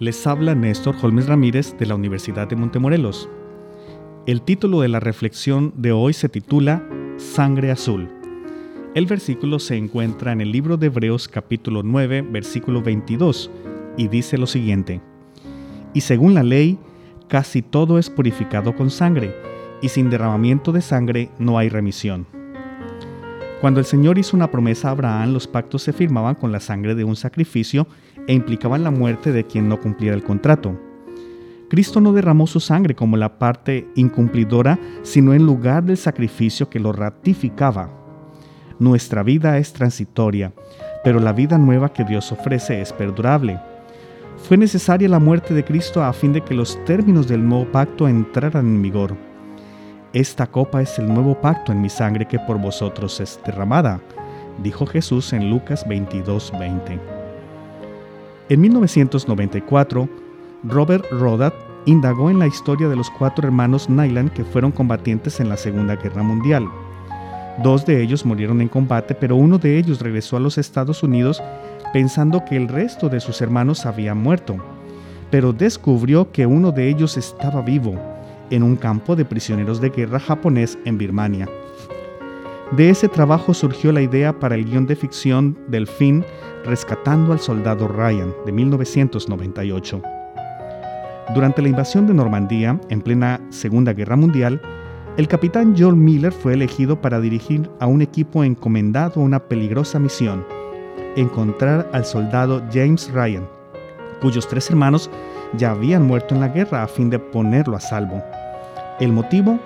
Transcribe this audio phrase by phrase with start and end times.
[0.00, 3.28] les habla Néstor Holmes Ramírez de la Universidad de Montemorelos.
[4.26, 6.82] El título de la reflexión de hoy se titula
[7.16, 8.08] Sangre Azul.
[8.94, 13.50] El versículo se encuentra en el libro de Hebreos capítulo 9, versículo 22,
[13.96, 15.00] y dice lo siguiente.
[15.92, 16.76] Y según la ley,
[17.28, 19.34] casi todo es purificado con sangre,
[19.80, 22.26] y sin derramamiento de sangre no hay remisión.
[23.60, 26.94] Cuando el Señor hizo una promesa a Abraham, los pactos se firmaban con la sangre
[26.94, 27.86] de un sacrificio
[28.26, 30.78] e implicaban la muerte de quien no cumpliera el contrato.
[31.68, 36.78] Cristo no derramó su sangre como la parte incumplidora, sino en lugar del sacrificio que
[36.78, 37.90] lo ratificaba.
[38.78, 40.52] Nuestra vida es transitoria,
[41.02, 43.58] pero la vida nueva que Dios ofrece es perdurable.
[44.36, 48.08] Fue necesaria la muerte de Cristo a fin de que los términos del nuevo pacto
[48.08, 49.16] entraran en vigor.
[50.12, 54.00] Esta copa es el nuevo pacto en mi sangre que por vosotros es derramada,
[54.62, 57.13] dijo Jesús en Lucas 22:20.
[58.50, 60.06] En 1994,
[60.64, 61.54] Robert Rodat
[61.86, 65.96] indagó en la historia de los cuatro hermanos Nyland que fueron combatientes en la Segunda
[65.96, 66.68] Guerra Mundial.
[67.62, 71.42] Dos de ellos murieron en combate, pero uno de ellos regresó a los Estados Unidos
[71.94, 74.56] pensando que el resto de sus hermanos habían muerto,
[75.30, 77.98] pero descubrió que uno de ellos estaba vivo
[78.50, 81.48] en un campo de prisioneros de guerra japonés en Birmania.
[82.76, 86.24] De ese trabajo surgió la idea para el guion de ficción del film
[86.64, 90.02] Rescatando al Soldado Ryan de 1998.
[91.34, 94.60] Durante la invasión de Normandía, en plena Segunda Guerra Mundial,
[95.16, 100.00] el capitán Joel Miller fue elegido para dirigir a un equipo encomendado a una peligrosa
[100.00, 100.44] misión,
[101.14, 103.48] encontrar al soldado James Ryan,
[104.20, 105.12] cuyos tres hermanos
[105.56, 108.20] ya habían muerto en la guerra a fin de ponerlo a salvo.
[108.98, 109.60] El motivo,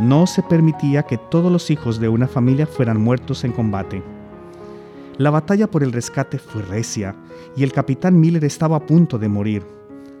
[0.00, 4.02] no se permitía que todos los hijos de una familia fueran muertos en combate.
[5.18, 7.14] La batalla por el rescate fue recia
[7.56, 9.62] y el capitán Miller estaba a punto de morir.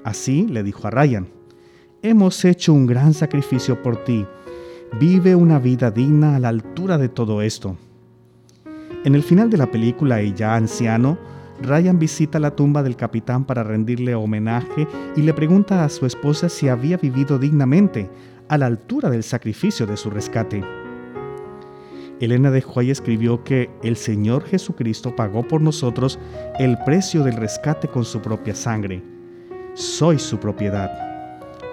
[0.04, 1.28] Así le dijo a Ryan,
[2.02, 4.26] Hemos hecho un gran sacrificio por ti.
[4.98, 7.76] Vive una vida digna a la altura de todo esto.
[9.04, 11.16] En el final de la película y ya anciano,
[11.62, 16.48] Ryan visita la tumba del capitán para rendirle homenaje y le pregunta a su esposa
[16.48, 18.10] si había vivido dignamente,
[18.52, 20.62] a la altura del sacrificio de su rescate.
[22.20, 26.18] Elena de Huay escribió que el Señor Jesucristo pagó por nosotros
[26.58, 29.02] el precio del rescate con su propia sangre.
[29.72, 30.90] Soy su propiedad.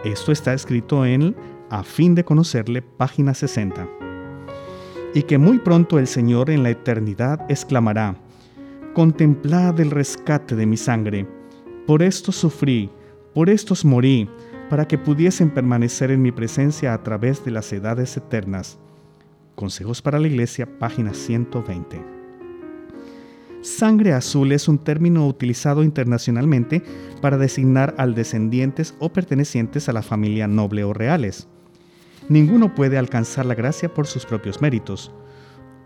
[0.05, 1.35] Esto está escrito en
[1.69, 3.85] A fin de conocerle, página 60.
[5.13, 8.15] Y que muy pronto el Señor en la eternidad exclamará,
[8.93, 11.27] Contemplad el rescate de mi sangre.
[11.85, 12.89] Por esto sufrí,
[13.33, 14.29] por estos morí,
[14.69, 18.77] para que pudiesen permanecer en mi presencia a través de las edades eternas.
[19.55, 22.19] Consejos para la Iglesia, página 120.
[23.61, 26.81] Sangre azul es un término utilizado internacionalmente
[27.21, 31.47] para designar al descendientes o pertenecientes a la familia noble o reales.
[32.29, 35.11] Ninguno puede alcanzar la gracia por sus propios méritos.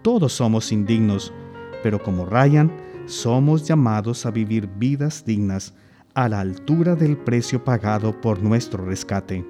[0.04, 1.34] Todos somos indignos,
[1.82, 2.72] pero como Ryan,
[3.06, 5.74] somos llamados a vivir vidas dignas
[6.14, 9.44] a la altura del precio pagado por nuestro rescate.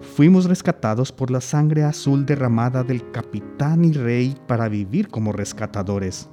[0.00, 6.28] Fuimos rescatados por la sangre azul derramada del capitán y rey para vivir como rescatadores.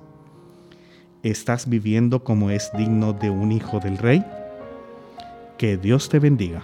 [1.24, 4.26] ¿Estás viviendo como es digno de un hijo del rey?
[5.58, 6.64] Que Dios te bendiga.